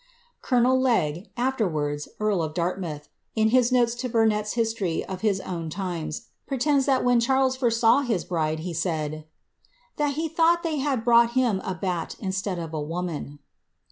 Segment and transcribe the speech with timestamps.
[0.41, 5.69] Colonel Legge, afterwards earl of Dartmouth, in his notes to Burnett History of his Own
[5.69, 9.25] Times, pretends, that when Charles first saw his bride, he said,
[9.97, 13.37] ^^ tliat he thought they had brought him a bat instead of a woman.